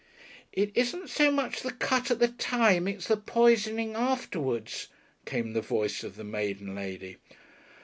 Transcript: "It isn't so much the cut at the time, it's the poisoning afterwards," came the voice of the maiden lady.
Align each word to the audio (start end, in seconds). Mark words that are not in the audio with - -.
"It 0.51 0.71
isn't 0.73 1.11
so 1.11 1.29
much 1.31 1.61
the 1.61 1.71
cut 1.71 2.09
at 2.09 2.17
the 2.17 2.29
time, 2.29 2.87
it's 2.87 3.05
the 3.05 3.17
poisoning 3.17 3.93
afterwards," 3.95 4.87
came 5.27 5.53
the 5.53 5.61
voice 5.61 6.03
of 6.03 6.15
the 6.15 6.23
maiden 6.23 6.73
lady. 6.73 7.17